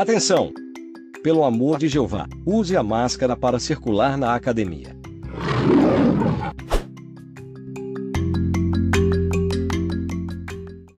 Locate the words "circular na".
3.58-4.34